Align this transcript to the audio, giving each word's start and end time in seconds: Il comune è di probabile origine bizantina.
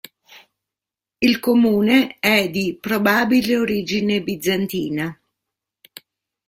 Il 1.19 1.39
comune 1.39 2.17
è 2.19 2.49
di 2.49 2.75
probabile 2.81 3.55
origine 3.57 4.23
bizantina. 4.23 5.15